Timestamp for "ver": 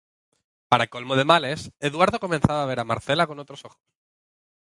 2.71-2.79